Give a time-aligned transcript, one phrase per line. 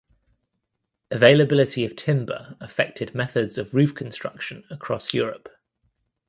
[1.11, 5.47] Availability of timber affected methods of roof construction across Europe.